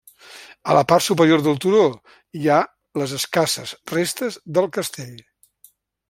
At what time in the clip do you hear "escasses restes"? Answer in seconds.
3.21-4.39